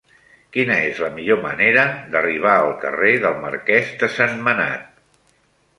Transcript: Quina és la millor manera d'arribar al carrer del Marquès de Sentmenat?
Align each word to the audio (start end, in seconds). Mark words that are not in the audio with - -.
Quina 0.55 0.77
és 0.85 1.01
la 1.03 1.09
millor 1.17 1.43
manera 1.43 1.83
d'arribar 2.15 2.57
al 2.63 2.75
carrer 2.87 3.13
del 3.27 3.39
Marquès 3.47 3.95
de 4.03 4.15
Sentmenat? 4.17 4.91